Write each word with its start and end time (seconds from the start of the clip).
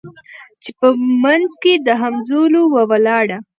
چي 0.63 0.71
په 0.79 0.87
منځ 1.23 1.49
کي 1.63 1.73
د 1.87 1.87
همزولو 2.01 2.61
وه 2.73 2.83
ولاړه 2.91 3.37